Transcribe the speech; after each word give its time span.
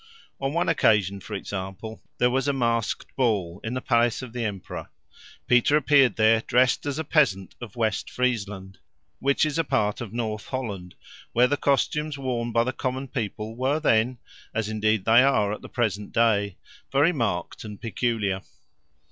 On 0.39 0.51
one 0.53 0.67
occasion, 0.67 1.19
for 1.19 1.35
example, 1.35 2.01
there 2.17 2.31
was 2.31 2.47
a 2.47 2.53
masked 2.53 3.15
ball 3.15 3.61
in 3.63 3.75
the 3.75 3.81
palace 3.81 4.23
of 4.23 4.33
the 4.33 4.43
emperor; 4.43 4.89
Peter 5.45 5.77
appeared 5.77 6.15
there 6.15 6.41
dressed 6.47 6.87
as 6.87 6.97
a 6.97 7.03
peasant 7.03 7.53
of 7.61 7.75
West 7.75 8.09
Friesland, 8.09 8.79
which 9.19 9.45
is 9.45 9.59
a 9.59 9.63
part 9.63 10.01
of 10.01 10.11
North 10.11 10.47
Holland, 10.47 10.95
where 11.33 11.45
the 11.45 11.55
costumes 11.55 12.17
worn 12.17 12.51
by 12.51 12.63
the 12.63 12.73
common 12.73 13.09
people 13.09 13.55
were 13.55 13.79
then, 13.79 14.17
as 14.55 14.69
indeed 14.69 15.05
they 15.05 15.21
are 15.21 15.53
at 15.53 15.61
the 15.61 15.69
present 15.69 16.11
day, 16.11 16.57
very 16.91 17.13
marked 17.13 17.63
and 17.63 17.79
peculiar. 17.79 18.41